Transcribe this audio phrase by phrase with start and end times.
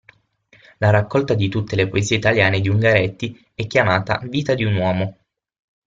[0.79, 5.17] La raccolta di tutte le poesie italiane di Ungaretti è chiamata Vita di un uomo.